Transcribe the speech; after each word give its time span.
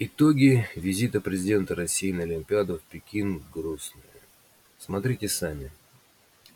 Итоги 0.00 0.64
визита 0.76 1.20
президента 1.20 1.74
России 1.74 2.12
на 2.12 2.22
Олимпиаду 2.22 2.78
в 2.78 2.82
Пекин 2.82 3.42
грустные. 3.52 4.04
Смотрите 4.78 5.28
сами. 5.28 5.72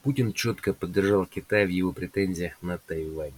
Путин 0.05 0.33
четко 0.33 0.73
поддержал 0.73 1.27
Китай 1.27 1.67
в 1.67 1.71
его 1.71 1.91
претензиях 1.91 2.55
на 2.63 2.79
Тайвань. 2.79 3.35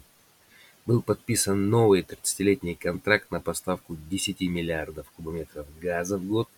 Был 0.84 1.00
подписан 1.00 1.70
новый 1.70 2.02
30-летний 2.02 2.74
контракт 2.74 3.30
на 3.30 3.40
поставку 3.40 3.96
10 4.10 4.42
миллиардов 4.42 5.10
кубометров 5.12 5.66
газа 5.80 6.18
в 6.18 6.26
год. 6.26 6.50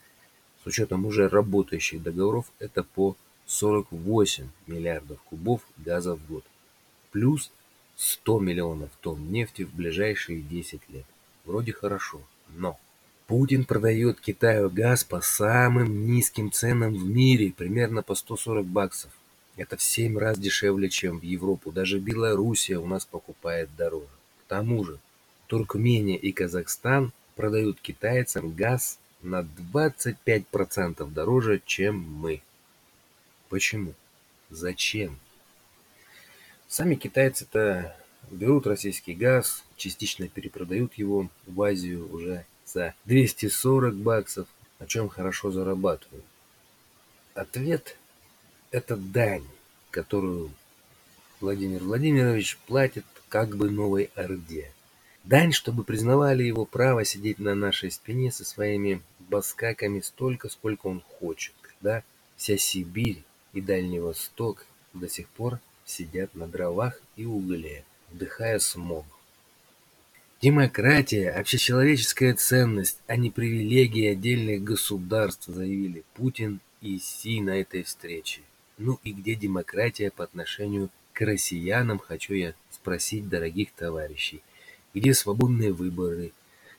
С 0.64 0.66
учетом 0.66 1.06
уже 1.06 1.28
работающих 1.28 2.02
договоров 2.02 2.50
это 2.58 2.82
по 2.82 3.16
48 3.46 4.48
миллиардов 4.66 5.22
кубов 5.22 5.60
газа 5.76 6.16
в 6.16 6.26
год. 6.26 6.44
Плюс 7.12 7.52
100 7.94 8.40
миллионов 8.40 8.90
тонн 9.00 9.30
нефти 9.30 9.62
в 9.62 9.72
ближайшие 9.72 10.42
10 10.42 10.80
лет. 10.88 11.06
Вроде 11.44 11.72
хорошо, 11.72 12.20
но 12.48 12.76
Путин 13.26 13.64
продает 13.64 14.20
Китаю 14.20 14.70
газ 14.70 15.02
по 15.02 15.20
самым 15.20 16.06
низким 16.06 16.52
ценам 16.52 16.94
в 16.94 17.04
мире, 17.04 17.52
примерно 17.52 18.02
по 18.02 18.14
140 18.14 18.64
баксов. 18.64 19.10
Это 19.56 19.76
в 19.76 19.82
7 19.82 20.16
раз 20.16 20.38
дешевле, 20.38 20.88
чем 20.88 21.18
в 21.18 21.24
Европу. 21.24 21.72
Даже 21.72 21.98
Белоруссия 21.98 22.78
у 22.78 22.86
нас 22.86 23.04
покупает 23.04 23.68
дороже. 23.76 24.06
К 24.44 24.48
тому 24.48 24.84
же 24.84 25.00
Туркмения 25.48 26.16
и 26.16 26.30
Казахстан 26.30 27.12
продают 27.34 27.80
китайцам 27.80 28.54
газ 28.54 29.00
на 29.22 29.44
25% 29.72 31.10
дороже, 31.10 31.60
чем 31.66 31.98
мы. 31.98 32.42
Почему? 33.48 33.94
Зачем? 34.50 35.18
Сами 36.68 36.94
китайцы-то 36.94 37.96
берут 38.30 38.68
российский 38.68 39.14
газ, 39.14 39.64
частично 39.76 40.28
перепродают 40.28 40.94
его 40.94 41.28
в 41.46 41.60
Азию 41.62 42.08
уже 42.12 42.44
за 42.66 42.94
240 43.04 43.94
баксов, 43.94 44.46
на 44.78 44.86
чем 44.86 45.08
хорошо 45.08 45.50
зарабатывают. 45.50 46.24
Ответ– 47.34 47.96
это 48.70 48.96
дань, 48.96 49.46
которую 49.90 50.50
Владимир 51.40 51.82
Владимирович 51.82 52.58
платит 52.66 53.04
как 53.28 53.56
бы 53.56 53.70
новой 53.70 54.10
Орде. 54.14 54.70
Дань, 55.24 55.52
чтобы 55.52 55.84
признавали 55.84 56.44
его 56.44 56.64
право 56.64 57.04
сидеть 57.04 57.38
на 57.38 57.54
нашей 57.54 57.90
спине 57.90 58.30
со 58.30 58.44
своими 58.44 59.02
баскаками 59.18 60.00
столько, 60.00 60.48
сколько 60.48 60.86
он 60.86 61.02
хочет, 61.18 61.52
когда 61.60 62.02
вся 62.36 62.56
Сибирь 62.56 63.22
и 63.52 63.60
Дальний 63.60 64.00
Восток 64.00 64.64
до 64.92 65.08
сих 65.08 65.28
пор 65.28 65.58
сидят 65.84 66.34
на 66.34 66.46
дровах 66.46 67.00
и 67.16 67.24
угле, 67.24 67.84
вдыхая 68.10 68.58
смог. 68.58 69.04
Демократия– 70.42 71.30
общечеловеческая 71.40 72.34
ценность, 72.34 72.98
а 73.06 73.16
не 73.16 73.30
привилегия 73.30 74.10
отдельных 74.10 74.62
государств, 74.62 75.46
заявили 75.46 76.04
Путин 76.12 76.60
и 76.82 76.98
Си 76.98 77.40
на 77.40 77.58
этой 77.58 77.82
встрече. 77.84 78.42
Ну 78.76 79.00
и 79.02 79.12
где 79.12 79.34
демократия 79.34 80.10
по 80.10 80.24
отношению 80.24 80.90
к 81.14 81.22
россиянам, 81.22 81.98
хочу 81.98 82.34
я 82.34 82.52
спросить 82.70 83.30
дорогих 83.30 83.72
товарищей. 83.72 84.42
Где 84.92 85.14
свободные 85.14 85.72
выборы, 85.72 86.32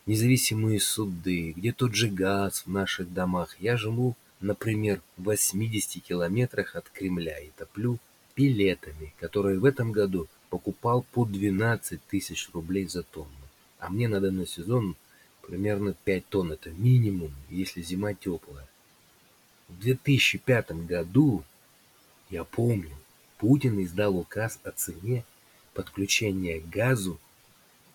независимые 0.06 0.80
суды, 0.80 1.54
где 1.54 1.72
тот 1.72 1.96
же 1.96 2.10
газ 2.10 2.62
в 2.64 2.70
наших 2.70 3.12
домах? 3.12 3.58
Я 3.60 3.76
живу, 3.76 4.16
например, 4.40 5.02
в 5.18 5.24
80 5.24 6.04
километрах 6.04 6.76
от 6.76 6.88
Кремля 6.90 7.40
и 7.40 7.50
топлю 7.58 7.98
пилетами, 8.36 9.16
которые 9.20 9.58
в 9.58 9.66
этом 9.66 9.92
году 9.92 10.28
покупал 10.52 11.04
по 11.12 11.26
12 11.26 12.00
тысяч 12.08 12.50
рублей 12.54 12.88
за 12.88 13.02
тонну 13.02 13.47
а 13.80 13.90
мне 13.90 14.08
на 14.08 14.46
сезон 14.46 14.96
примерно 15.42 15.94
5 15.94 16.28
тонн. 16.28 16.52
Это 16.54 16.70
минимум, 16.72 17.34
если 17.50 17.82
зима 17.82 18.14
теплая. 18.14 18.68
В 19.70 19.80
2005 19.80 20.72
году, 20.86 21.44
я 22.30 22.44
помню, 22.44 22.96
Путин 23.38 23.84
издал 23.84 24.18
указ 24.18 24.60
о 24.64 24.72
цене 24.72 25.24
подключения 25.74 26.60
к 26.60 26.70
газу, 26.70 27.20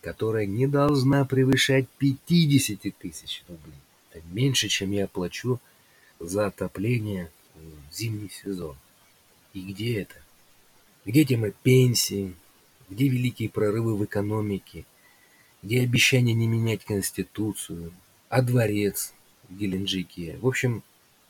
которая 0.01 0.47
не 0.47 0.67
должна 0.67 1.25
превышать 1.25 1.89
50 1.99 2.97
тысяч 2.99 3.43
рублей. 3.49 3.79
Это 4.13 4.25
меньше, 4.29 4.69
чем 4.69 4.91
я 4.93 5.07
плачу 5.07 5.59
за 6.21 6.47
отопление 6.47 7.31
в 7.55 7.95
зимний 7.95 8.31
сезон. 8.31 8.77
И 9.53 9.61
где 9.63 10.03
это? 10.03 10.15
Где 11.05 11.25
тема 11.25 11.51
пенсии? 11.51 12.35
Где 12.89 13.09
великие 13.09 13.49
прорывы 13.49 13.97
в 13.97 14.05
экономике? 14.05 14.85
Где 15.63 15.83
обещание 15.83 16.35
не 16.35 16.49
менять 16.49 16.85
Конституцию, 16.85 17.93
а 18.29 18.43
дворец 18.43 19.15
в 19.49 19.57
Геленджике. 19.57 20.37
В 20.41 20.47
общем, 20.49 20.83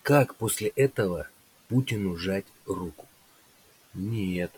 как 0.02 0.34
после 0.36 0.68
этого 0.68 1.28
Путину 1.68 2.16
жать 2.16 2.46
руку? 2.66 3.06
Нет. 3.94 4.50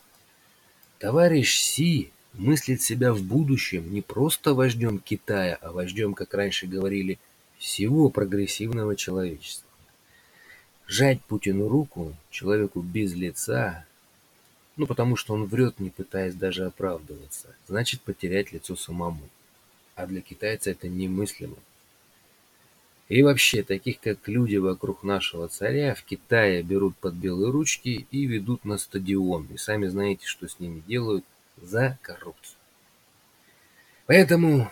Товарищ 0.99 1.59
Си 1.59 2.13
мыслит 2.35 2.83
себя 2.83 3.13
в 3.13 3.23
будущем 3.23 3.93
не 3.93 4.01
просто 4.01 4.55
вождем 4.55 4.99
Китая, 4.99 5.59
а 5.61 5.73
вождем, 5.73 6.15
как 6.15 6.35
раньше 6.35 6.67
говорили, 6.67 7.19
всего 7.59 8.11
прогрессивного 8.11 8.97
человечества. 8.97 9.69
Жать 10.87 11.21
Путину 11.23 11.69
руку, 11.69 12.15
человеку 12.31 12.81
без 12.81 13.15
лица, 13.15 13.87
ну 14.77 14.87
потому 14.87 15.17
что 15.17 15.35
он 15.35 15.47
врет, 15.47 15.81
не 15.81 15.91
пытаясь 15.91 16.35
даже 16.35 16.67
оправдываться, 16.67 17.55
значит 17.67 18.03
потерять 18.03 18.53
лицо 18.53 18.77
самому 18.77 19.23
а 19.95 20.07
для 20.07 20.21
китайца 20.21 20.71
это 20.71 20.89
немыслимо. 20.89 21.57
И 23.09 23.23
вообще, 23.23 23.63
таких 23.63 24.01
как 24.01 24.27
люди 24.29 24.57
вокруг 24.57 25.03
нашего 25.03 25.49
царя 25.49 25.95
в 25.95 26.03
Китае 26.05 26.63
берут 26.63 26.97
под 26.97 27.15
белые 27.15 27.51
ручки 27.51 28.07
и 28.11 28.25
ведут 28.25 28.65
на 28.65 28.79
стадион. 28.79 29.47
И 29.53 29.59
сами 29.59 29.87
знаете, 29.87 30.27
что 30.27 30.49
с 30.49 30.59
ними 30.59 30.83
делают 30.87 31.25
за 31.61 31.99
коррупцию. 32.01 32.57
Поэтому, 34.07 34.71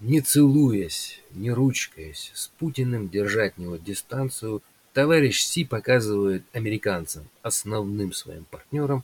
не 0.00 0.20
целуясь, 0.20 1.20
не 1.30 1.50
ручкаясь, 1.50 2.30
с 2.34 2.48
Путиным 2.48 3.08
держать 3.08 3.56
него 3.56 3.76
дистанцию, 3.76 4.62
товарищ 4.92 5.42
Си 5.42 5.64
показывает 5.64 6.44
американцам, 6.52 7.28
основным 7.40 8.12
своим 8.12 8.44
партнерам, 8.44 9.02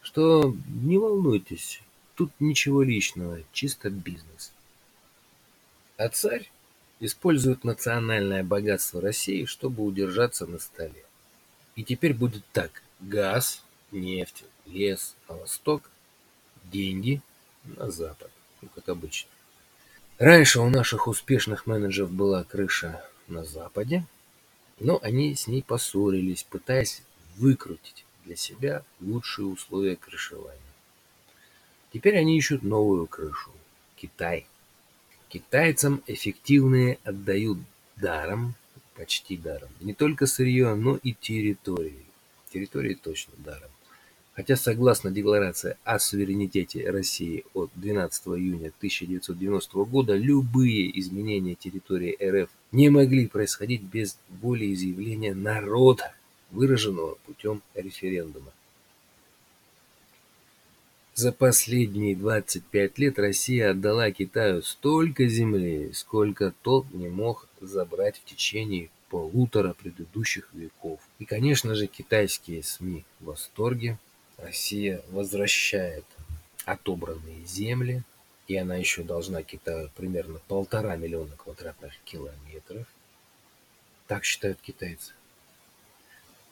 что 0.00 0.54
не 0.66 0.98
волнуйтесь, 0.98 1.82
тут 2.14 2.32
ничего 2.40 2.82
личного, 2.82 3.40
чисто 3.52 3.90
бизнес. 3.90 4.52
А 5.96 6.08
царь 6.08 6.50
использует 7.00 7.64
национальное 7.64 8.44
богатство 8.44 9.00
России, 9.00 9.44
чтобы 9.44 9.82
удержаться 9.82 10.46
на 10.46 10.58
столе. 10.58 11.04
И 11.76 11.84
теперь 11.84 12.14
будет 12.14 12.44
так. 12.52 12.82
Газ, 13.00 13.62
нефть, 13.90 14.44
лес 14.66 15.16
на 15.28 15.36
восток, 15.36 15.90
деньги 16.64 17.20
на 17.64 17.90
запад. 17.90 18.30
Ну, 18.60 18.68
как 18.74 18.88
обычно. 18.88 19.28
Раньше 20.18 20.60
у 20.60 20.68
наших 20.70 21.08
успешных 21.08 21.66
менеджеров 21.66 22.12
была 22.12 22.44
крыша 22.44 23.04
на 23.26 23.44
западе, 23.44 24.06
но 24.78 25.00
они 25.02 25.34
с 25.34 25.48
ней 25.48 25.62
поссорились, 25.62 26.44
пытаясь 26.44 27.02
выкрутить 27.36 28.04
для 28.24 28.36
себя 28.36 28.84
лучшие 29.00 29.46
условия 29.46 29.96
крышевания. 29.96 30.60
Теперь 31.92 32.16
они 32.16 32.38
ищут 32.38 32.62
новую 32.62 33.06
крышу– 33.06 33.50
Китай– 33.96 34.46
Китайцам 35.32 36.02
эффективные 36.06 36.98
отдают 37.04 37.56
даром, 37.96 38.54
почти 38.94 39.38
даром, 39.38 39.70
не 39.80 39.94
только 39.94 40.26
сырье, 40.26 40.74
но 40.74 40.98
и 41.02 41.14
территории. 41.14 42.04
Территории 42.52 42.92
точно 42.92 43.32
даром. 43.38 43.70
Хотя, 44.34 44.56
согласно 44.56 45.10
Декларации 45.10 45.78
о 45.84 45.98
суверенитете 45.98 46.90
России 46.90 47.46
от 47.54 47.70
12 47.76 48.26
июня 48.26 48.72
1990 48.76 49.84
года, 49.84 50.14
любые 50.14 51.00
изменения 51.00 51.54
территории 51.54 52.18
РФ 52.22 52.50
не 52.70 52.90
могли 52.90 53.26
происходить 53.26 53.80
без 53.80 54.18
волеизъявления 54.42 55.34
народа, 55.34 56.14
выраженного 56.50 57.14
путем 57.24 57.62
референдума. 57.74 58.52
За 61.14 61.30
последние 61.30 62.16
25 62.16 62.98
лет 62.98 63.18
Россия 63.18 63.72
отдала 63.72 64.10
Китаю 64.10 64.62
столько 64.62 65.26
земли, 65.26 65.90
сколько 65.92 66.54
тот 66.62 66.90
не 66.90 67.08
мог 67.08 67.48
забрать 67.60 68.16
в 68.16 68.24
течение 68.24 68.88
полутора 69.10 69.74
предыдущих 69.74 70.48
веков. 70.54 71.00
И, 71.18 71.26
конечно 71.26 71.74
же, 71.74 71.86
китайские 71.86 72.62
СМИ 72.62 73.04
в 73.20 73.26
восторге. 73.26 73.98
Россия 74.38 75.02
возвращает 75.10 76.06
отобранные 76.64 77.44
земли, 77.44 78.02
и 78.48 78.56
она 78.56 78.76
еще 78.76 79.02
должна 79.02 79.42
Китаю 79.42 79.90
примерно 79.94 80.40
полтора 80.48 80.96
миллиона 80.96 81.36
квадратных 81.36 81.92
километров. 82.04 82.86
Так 84.06 84.24
считают 84.24 84.58
китайцы. 84.62 85.12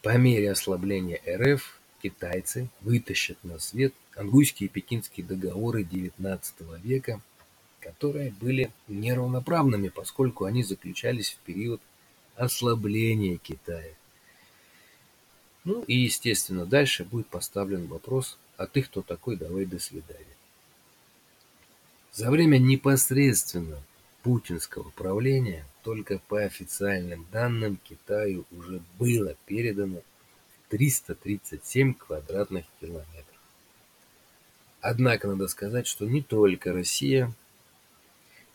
По 0.03 0.15
мере 0.17 0.51
ослабления 0.51 1.19
РФ 1.27 1.79
китайцы 2.01 2.69
вытащат 2.81 3.43
на 3.43 3.57
свет 3.57 3.93
Ангуйские 4.21 4.67
и 4.67 4.71
Пекинские 4.71 5.25
договоры 5.25 5.81
XIX 5.81 6.79
века, 6.83 7.19
которые 7.79 8.31
были 8.39 8.71
неравноправными, 8.87 9.89
поскольку 9.89 10.45
они 10.45 10.61
заключались 10.61 11.31
в 11.31 11.37
период 11.39 11.81
ослабления 12.35 13.37
Китая. 13.37 13.95
Ну 15.63 15.81
и, 15.87 15.95
естественно, 15.95 16.67
дальше 16.67 17.03
будет 17.03 17.29
поставлен 17.29 17.87
вопрос, 17.87 18.37
а 18.57 18.67
ты 18.67 18.83
кто 18.83 19.01
такой, 19.01 19.37
давай 19.37 19.65
до 19.65 19.79
свидания. 19.79 20.37
За 22.13 22.29
время 22.29 22.59
непосредственно 22.59 23.81
путинского 24.21 24.91
правления 24.91 25.65
только 25.81 26.19
по 26.27 26.43
официальным 26.43 27.25
данным 27.31 27.79
Китаю 27.83 28.45
уже 28.51 28.83
было 28.99 29.35
передано 29.47 30.01
337 30.69 31.95
квадратных 31.95 32.65
километров. 32.79 33.40
Однако 34.81 35.27
надо 35.27 35.47
сказать, 35.47 35.85
что 35.85 36.05
не 36.05 36.21
только 36.21 36.73
Россия 36.73 37.31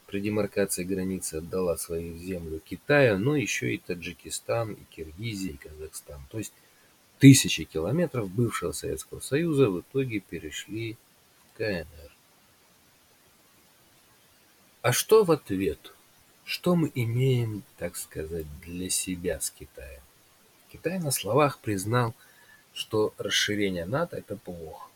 при 0.06 0.20
демаркации 0.20 0.84
границы 0.84 1.36
отдала 1.36 1.76
свою 1.76 2.16
землю 2.18 2.60
Китаю, 2.60 3.18
но 3.18 3.36
еще 3.36 3.74
и 3.74 3.78
Таджикистан, 3.78 4.72
и 4.72 4.84
Киргизия, 4.90 5.52
и 5.52 5.56
Казахстан. 5.56 6.20
То 6.30 6.38
есть 6.38 6.52
тысячи 7.18 7.64
километров 7.64 8.28
бывшего 8.28 8.72
Советского 8.72 9.20
Союза 9.20 9.70
в 9.70 9.80
итоге 9.80 10.20
перешли 10.20 10.96
в 11.54 11.58
КНР. 11.58 12.12
А 14.82 14.92
что 14.92 15.24
в 15.24 15.30
ответ? 15.32 15.92
Что 16.44 16.76
мы 16.76 16.90
имеем, 16.94 17.64
так 17.78 17.96
сказать, 17.96 18.46
для 18.60 18.88
себя 18.90 19.40
с 19.40 19.50
Китаем? 19.50 20.02
Китай 20.72 21.00
на 21.00 21.10
словах 21.10 21.58
признал, 21.58 22.14
что 22.72 23.12
расширение 23.18 23.84
НАТО– 23.84 24.16
это 24.18 24.36
плохо. 24.36 24.88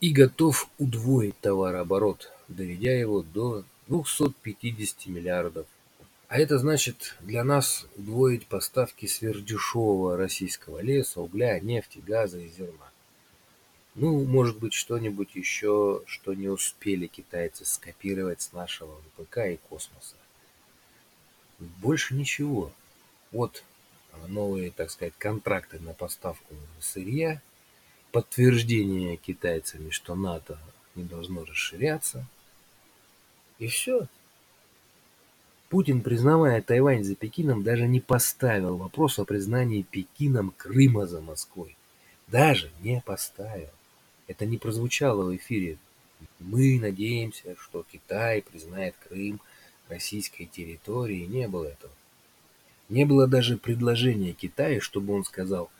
И 0.00 0.12
готов 0.12 0.68
удвоить 0.78 1.38
товарооборот, 1.40 2.32
доведя 2.48 2.92
его 2.92 3.22
до 3.22 3.64
250 3.88 5.06
миллиардов. 5.06 5.66
А 6.28 6.38
это 6.38 6.58
значит 6.58 7.16
для 7.20 7.44
нас 7.44 7.86
удвоить 7.96 8.46
поставки 8.46 9.06
сверхдешевого 9.06 10.16
российского 10.16 10.80
леса, 10.80 11.20
угля, 11.20 11.58
нефти, 11.60 12.02
газа 12.06 12.38
и 12.38 12.48
зерна. 12.48 12.90
Ну, 13.96 14.24
может 14.24 14.58
быть, 14.58 14.72
что-нибудь 14.72 15.34
еще, 15.34 16.02
что 16.06 16.32
не 16.32 16.48
успели 16.48 17.08
китайцы 17.08 17.64
скопировать 17.64 18.40
с 18.40 18.52
нашего 18.52 18.94
ВПК 19.16 19.38
и 19.48 19.58
космоса. 19.68 20.14
Больше 21.58 22.14
ничего. 22.14 22.72
Вот 23.32 23.64
новые, 24.28 24.70
так 24.70 24.90
сказать, 24.90 25.14
контракты 25.18 25.80
на 25.80 25.92
поставку 25.92 26.54
сырья, 26.80 27.42
подтверждение 28.12 29.16
китайцами, 29.16 29.90
что 29.90 30.14
НАТО 30.14 30.58
не 30.94 31.04
должно 31.04 31.44
расширяться. 31.44 32.26
И 33.58 33.66
все. 33.66 34.06
Путин, 35.68 36.02
признавая 36.02 36.62
Тайвань 36.62 37.04
за 37.04 37.14
Пекином, 37.14 37.62
даже 37.62 37.86
не 37.86 38.00
поставил 38.00 38.76
вопрос 38.76 39.18
о 39.18 39.24
признании 39.24 39.82
Пекином 39.82 40.52
Крыма 40.56 41.06
за 41.06 41.20
Москвой. 41.20 41.76
Даже 42.26 42.70
не 42.80 43.00
поставил. 43.04 43.70
Это 44.26 44.46
не 44.46 44.58
прозвучало 44.58 45.24
в 45.24 45.36
эфире. 45.36 45.78
Мы 46.38 46.78
надеемся, 46.80 47.54
что 47.58 47.84
Китай 47.90 48.42
признает 48.42 48.94
Крым 49.08 49.40
российской 49.88 50.46
территорией. 50.46 51.26
Не 51.26 51.48
было 51.48 51.66
этого. 51.66 51.92
Не 52.88 53.04
было 53.04 53.28
даже 53.28 53.56
предложения 53.56 54.32
Китая, 54.32 54.80
чтобы 54.80 55.14
он 55.14 55.24
сказал, 55.24 55.70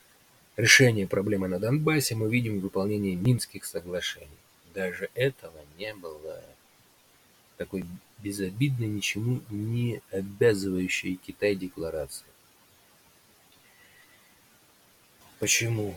решение 0.60 1.06
проблемы 1.06 1.48
на 1.48 1.58
Донбассе 1.58 2.14
мы 2.14 2.30
видим 2.30 2.58
в 2.58 2.62
выполнении 2.62 3.14
Минских 3.14 3.64
соглашений. 3.64 4.28
Даже 4.74 5.10
этого 5.14 5.58
не 5.78 5.94
было. 5.94 6.42
Такой 7.56 7.84
безобидной, 8.18 8.86
ничему 8.86 9.40
не 9.50 10.02
обязывающей 10.10 11.16
Китай 11.16 11.54
декларации. 11.54 12.26
Почему? 15.38 15.96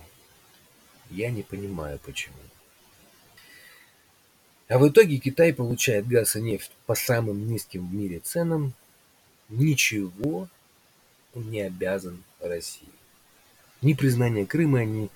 Я 1.10 1.30
не 1.30 1.44
понимаю, 1.44 2.00
почему. 2.04 2.36
А 4.69 4.80
в 4.80 4.88
итоге 4.88 5.18
Китай 5.18 5.54
получает 5.54 6.07
газ 6.07 6.36
и 6.36 6.42
нефть 6.42 6.71
по 6.86 6.95
самым 6.95 7.48
низким 7.48 7.88
в 7.88 7.94
мире 7.94 8.19
ценам. 8.19 8.74
Ничего 9.50 10.48
не 11.36 11.62
обязан 11.62 12.24
России. 12.39 13.03
Ни 13.84 13.94
признания 13.94 14.46
Крыма, 14.46 14.84
ни 14.86 15.10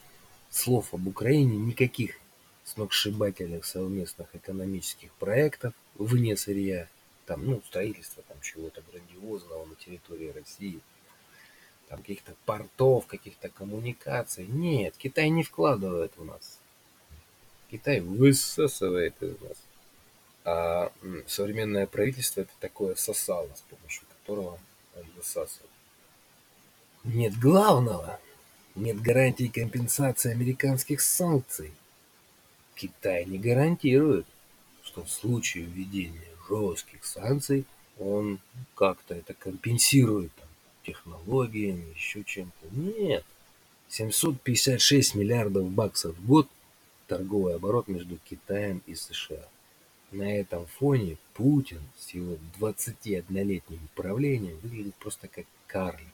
слов 0.51 0.93
об 0.93 1.07
Украине, 1.07 1.57
никаких 1.57 2.19
сногсшибательных 2.65 3.65
совместных 3.65 4.27
экономических 4.33 5.11
проектов 5.13 5.73
вне 5.95 6.37
сырья, 6.37 6.87
там, 7.25 7.45
ну, 7.45 7.61
строительство 7.65 8.23
там 8.27 8.37
чего-то 8.41 8.83
грандиозного 8.91 9.65
на 9.65 9.75
территории 9.75 10.29
России– 10.29 10.79
там 11.87 11.99
каких-то 11.99 12.33
портов, 12.45 13.07
каких-то 13.07 13.49
коммуникаций. 13.49 14.45
Нет, 14.45 14.95
Китай 14.97 15.29
не 15.29 15.43
вкладывает 15.43 16.11
в 16.17 16.25
нас. 16.25 16.59
Китай 17.71 18.01
высасывает 18.01 19.21
из 19.21 19.39
нас. 19.41 19.57
А 20.43 20.91
современное 21.25 21.87
правительство 21.87 22.41
это 22.41 22.51
такое 22.59 22.95
сосало, 22.95 23.49
с 23.55 23.61
помощью 23.61 24.05
которого 24.07 24.59
он 24.95 25.03
высасывает. 25.15 25.71
Нет 27.03 27.37
главного. 27.39 28.19
Нет 28.77 29.01
гарантии 29.01 29.47
компенсации 29.47 30.31
американских 30.31 31.01
санкций. 31.01 31.71
Китай 32.75 33.25
не 33.25 33.39
гарантирует, 33.39 34.27
что 34.83 35.03
в 35.03 35.09
случае 35.09 35.63
введения 35.63 36.21
жестких 36.47 37.03
санкций 37.03 37.65
он 37.97 38.39
как-то 38.75 39.15
это 39.15 39.33
компенсирует 39.33 40.31
технологиями, 40.83 41.91
еще 41.95 42.23
чем-то. 42.23 42.67
Нет. 42.71 43.25
756 43.89 45.15
миллиардов 45.15 45.71
баксов 45.71 46.15
в 46.15 46.27
год 46.27 46.47
торговый 47.07 47.55
оборот 47.55 47.87
между 47.87 48.19
Китаем 48.29 48.83
и 48.85 48.93
США. 48.93 49.47
На 50.11 50.37
этом 50.37 50.67
фоне 50.67 51.17
Путин 51.33 51.81
с 51.97 52.11
его 52.11 52.37
21-летним 52.59 53.89
правлением 53.95 54.59
выглядит 54.59 54.93
просто 54.95 55.27
как 55.27 55.45
карлик. 55.65 56.13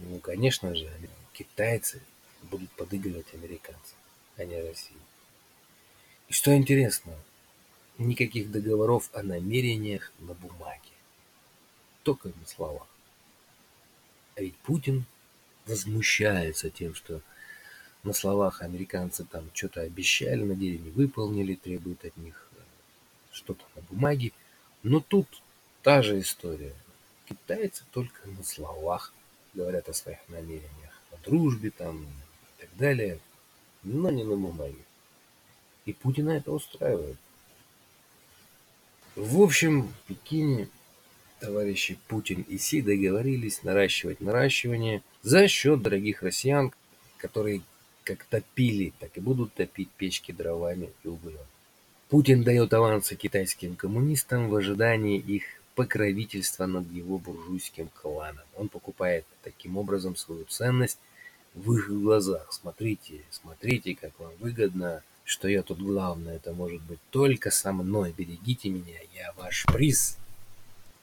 Ну, 0.00 0.18
конечно 0.18 0.74
же, 0.74 0.90
китайцы 1.36 2.00
будут 2.42 2.70
подыгрывать 2.72 3.34
американцам, 3.34 3.98
а 4.36 4.44
не 4.44 4.60
России. 4.60 4.96
И 6.28 6.32
что 6.32 6.56
интересно, 6.56 7.14
никаких 7.98 8.50
договоров 8.50 9.10
о 9.12 9.22
намерениях 9.22 10.12
на 10.18 10.34
бумаге. 10.34 10.80
Только 12.02 12.28
на 12.28 12.46
словах. 12.46 12.86
А 14.36 14.40
ведь 14.40 14.56
Путин 14.56 15.04
возмущается 15.66 16.70
тем, 16.70 16.94
что 16.94 17.20
на 18.02 18.12
словах 18.12 18.62
американцы 18.62 19.24
там 19.24 19.50
что-то 19.52 19.82
обещали, 19.82 20.42
на 20.42 20.54
деле 20.54 20.78
не 20.78 20.90
выполнили, 20.90 21.54
требуют 21.54 22.04
от 22.04 22.16
них 22.16 22.48
э, 22.52 22.60
что-то 23.32 23.64
на 23.74 23.82
бумаге. 23.82 24.32
Но 24.82 25.00
тут 25.00 25.26
та 25.82 26.02
же 26.02 26.20
история. 26.20 26.74
Китайцы 27.24 27.84
только 27.90 28.28
на 28.28 28.44
словах 28.44 29.12
говорят 29.54 29.88
о 29.88 29.94
своих 29.94 30.18
намерениях, 30.28 30.95
дружбе 31.26 31.70
там 31.70 32.02
и 32.02 32.60
так 32.60 32.70
далее, 32.78 33.18
но 33.82 34.10
не 34.10 34.24
на 34.24 34.36
бумаге. 34.36 34.84
И 35.84 35.92
Путина 35.92 36.30
это 36.30 36.52
устраивает. 36.52 37.18
В 39.14 39.40
общем, 39.40 39.82
в 39.82 39.92
Пекине 40.08 40.68
товарищи 41.40 41.98
Путин 42.08 42.42
и 42.48 42.58
Си 42.58 42.82
договорились 42.82 43.62
наращивать 43.62 44.20
наращивание 44.20 45.02
за 45.22 45.48
счет 45.48 45.82
дорогих 45.82 46.22
россиян, 46.22 46.72
которые 47.18 47.62
как 48.04 48.24
топили, 48.24 48.92
так 49.00 49.16
и 49.16 49.20
будут 49.20 49.52
топить 49.54 49.90
печки 49.90 50.32
дровами 50.32 50.90
и 51.02 51.08
углем. 51.08 51.38
Путин 52.08 52.44
дает 52.44 52.72
авансы 52.72 53.16
китайским 53.16 53.74
коммунистам 53.74 54.48
в 54.48 54.54
ожидании 54.54 55.18
их 55.18 55.42
покровительства 55.74 56.66
над 56.66 56.90
его 56.92 57.18
буржуйским 57.18 57.88
кланом. 57.88 58.44
Он 58.54 58.68
покупает 58.68 59.26
таким 59.42 59.76
образом 59.76 60.14
свою 60.14 60.44
ценность 60.44 60.98
в 61.56 61.72
их 61.72 61.88
глазах. 61.88 62.52
Смотрите, 62.52 63.22
смотрите, 63.30 63.96
как 63.96 64.18
вам 64.20 64.32
выгодно, 64.38 65.02
что 65.24 65.48
я 65.48 65.62
тут 65.62 65.78
главное, 65.78 66.36
это 66.36 66.52
может 66.52 66.80
быть 66.82 67.00
только 67.10 67.50
со 67.50 67.72
мной. 67.72 68.14
Берегите 68.16 68.68
меня, 68.68 69.00
я 69.14 69.32
ваш 69.36 69.64
приз. 69.66 70.18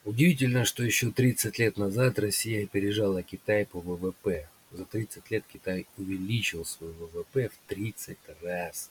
Удивительно, 0.06 0.64
что 0.64 0.84
еще 0.84 1.12
30 1.12 1.60
лет 1.60 1.78
назад 1.78 2.20
Россия 2.20 2.64
опережала 2.64 3.24
Китай 3.24 3.66
по 3.66 3.80
ВВП. 3.80 4.48
За 4.72 4.86
30 4.86 5.30
лет 5.32 5.44
Китай 5.52 5.88
увеличил 5.98 6.66
свой 6.66 6.92
ВВП 6.94 7.50
в 7.50 7.70
30 7.70 8.18
раз, 8.42 8.90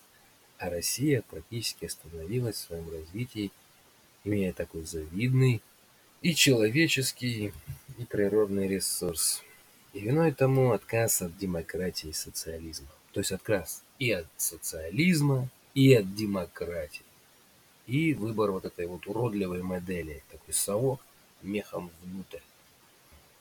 а 0.58 0.70
Россия 0.70 1.22
практически 1.28 1.86
остановилась 1.86 2.56
в 2.56 2.66
своем 2.66 2.88
развитии, 2.90 3.50
имея 4.24 4.52
такой 4.52 4.84
завидный 4.84 5.60
и 6.22 6.34
человеческий, 6.34 7.52
и 7.98 8.04
природный 8.04 8.68
ресурс. 8.68 9.42
И 9.92 10.00
виной 10.00 10.32
тому 10.32 10.72
отказ 10.72 11.22
от 11.22 11.36
демократии 11.36 12.08
и 12.08 12.12
социализма. 12.14 12.88
То 13.12 13.20
есть 13.20 13.32
отказ 13.32 13.82
и 13.98 14.10
от 14.10 14.26
социализма, 14.36 15.48
и 15.74 15.94
от 15.94 16.14
демократии. 16.14 17.04
и 17.86 18.14
выбор 18.14 18.52
вот 18.52 18.64
этой 18.64 18.86
вот 18.86 19.06
уродливой 19.06 19.62
модели. 19.62 20.22
Такой 20.30 20.54
совок 20.54 21.00
мехом 21.42 21.90
внутрь. 22.02 22.40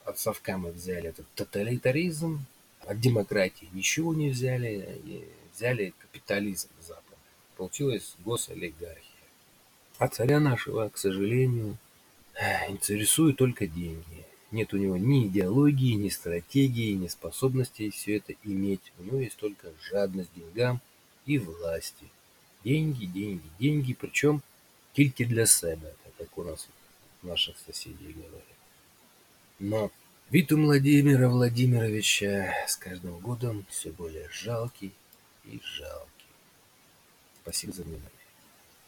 От 0.04 0.18
совка 0.18 0.58
мы 0.58 0.72
взяли 0.72 1.08
этот 1.08 1.26
тоталитаризм, 1.34 2.44
от 2.80 3.00
демократии 3.00 3.68
ничего 3.72 4.12
не 4.14 4.30
взяли, 4.30 5.00
и 5.04 5.28
взяли 5.54 5.94
капитализм 5.98 6.68
запад. 6.80 7.18
Получилась 7.56 8.14
госолигархия. 8.24 9.02
А 9.98 10.08
царя 10.08 10.40
нашего, 10.40 10.88
к 10.88 10.98
сожалению, 10.98 11.78
интересуют 12.68 13.36
только 13.36 13.68
деньги. 13.68 14.21
Нет 14.52 14.74
у 14.74 14.76
него 14.76 14.98
ни 14.98 15.26
идеологии, 15.26 15.94
ни 15.94 16.10
стратегии, 16.10 16.92
ни 16.92 17.08
способностей 17.08 17.88
все 17.90 18.16
это 18.18 18.34
иметь. 18.44 18.92
У 18.98 19.02
него 19.02 19.18
есть 19.18 19.38
только 19.38 19.72
жадность 19.90 20.30
деньгам 20.36 20.80
и 21.24 21.38
власти. 21.38 22.04
Деньги, 22.62 23.06
деньги, 23.06 23.48
деньги, 23.58 23.94
причем 23.94 24.42
тільки 24.92 25.24
для 25.24 25.46
себе, 25.46 25.94
как 26.18 26.38
у 26.38 26.44
нас 26.44 26.68
наших 27.22 27.56
соседей 27.58 28.12
говорят. 28.12 28.44
Но 29.58 29.90
вид 30.30 30.52
у 30.52 30.60
Владимира 30.60 31.28
Владимировича 31.28 32.52
с 32.66 32.76
каждым 32.76 33.18
годом 33.20 33.64
все 33.70 33.90
более 33.90 34.28
жалкий 34.30 34.92
и 35.44 35.60
жалкий. 35.62 36.26
Спасибо 37.42 37.72
за 37.72 37.82
внимание. 37.84 38.21